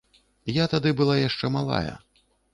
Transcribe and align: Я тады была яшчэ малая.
Я 0.53 0.65
тады 0.71 0.95
была 1.03 1.19
яшчэ 1.27 1.53
малая. 1.59 1.93